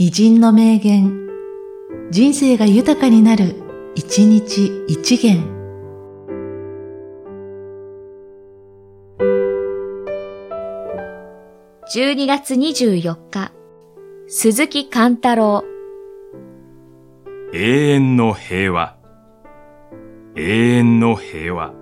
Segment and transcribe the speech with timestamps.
[0.00, 1.26] 偉人の名言、
[2.12, 3.56] 人生が豊かになる、
[3.96, 5.42] 一日一元。
[11.92, 13.52] 12月24日、
[14.28, 15.64] 鈴木貫太郎。
[17.52, 18.96] 永遠の平和。
[20.36, 21.74] 永遠の平和。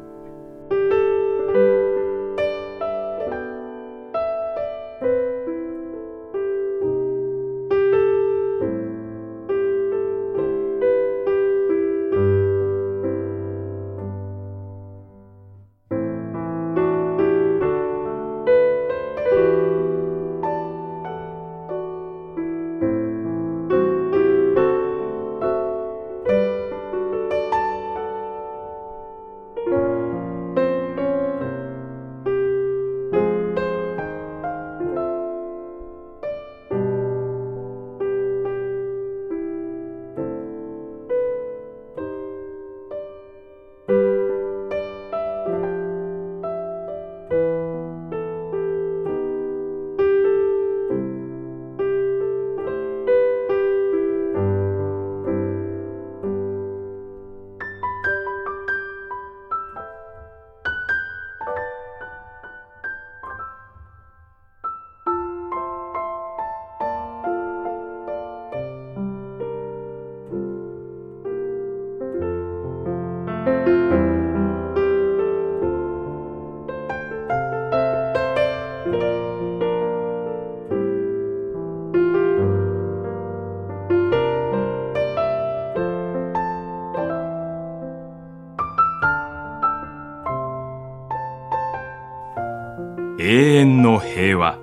[93.18, 94.58] 永遠の平和。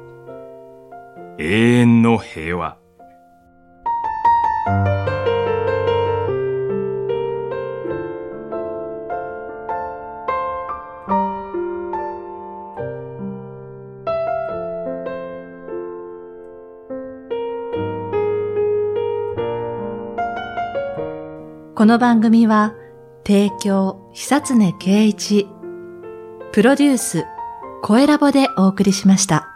[1.39, 2.77] 永遠の平和。
[21.73, 22.75] この番組は、
[23.25, 25.47] 提供、久常圭一、
[26.51, 27.25] プロデュース、
[27.85, 29.52] 声ラボでお送りしました。